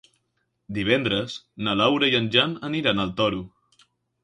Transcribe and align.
Divendres 0.77 1.35
na 1.67 1.77
Laura 1.83 2.11
i 2.13 2.17
en 2.23 2.31
Jan 2.39 2.57
aniran 2.73 3.07
al 3.07 3.15
Toro. 3.23 3.47